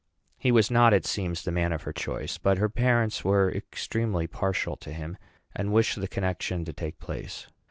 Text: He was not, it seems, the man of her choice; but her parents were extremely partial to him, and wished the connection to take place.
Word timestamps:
He 0.39 0.51
was 0.51 0.71
not, 0.71 0.95
it 0.95 1.05
seems, 1.05 1.43
the 1.43 1.51
man 1.51 1.71
of 1.71 1.83
her 1.83 1.93
choice; 1.93 2.39
but 2.39 2.57
her 2.57 2.69
parents 2.69 3.23
were 3.23 3.51
extremely 3.53 4.25
partial 4.25 4.75
to 4.77 4.91
him, 4.91 5.15
and 5.55 5.71
wished 5.71 6.01
the 6.01 6.07
connection 6.07 6.65
to 6.65 6.73
take 6.73 6.97
place. 6.97 7.45